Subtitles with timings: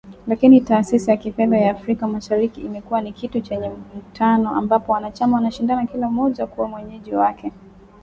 [0.27, 5.85] Lakini Taasisi ya Kifedha ya Afrika Mashariki imekuwa ni kitu chenye mvutano, ambapo wanachama wanashindana
[5.87, 7.51] kila mmoja kuwa mwenyeji wake.